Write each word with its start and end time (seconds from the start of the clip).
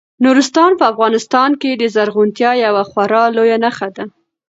نورستان 0.23 0.71
په 0.79 0.85
افغانستان 0.91 1.51
کې 1.61 1.71
د 1.75 1.83
زرغونتیا 1.95 2.51
یوه 2.65 2.83
خورا 2.89 3.23
لویه 3.35 3.57
نښه 3.63 3.89
ده. 3.95 4.05